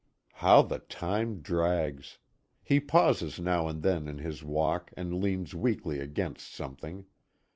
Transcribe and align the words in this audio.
How 0.41 0.63
the 0.63 0.79
time 0.79 1.41
drags! 1.41 2.17
He 2.63 2.79
pauses 2.79 3.39
now 3.39 3.67
and 3.67 3.83
then 3.83 4.07
in 4.07 4.17
his 4.17 4.43
walk, 4.43 4.91
and 4.97 5.21
leans 5.21 5.53
weakly 5.53 5.99
against 5.99 6.51
something. 6.55 7.05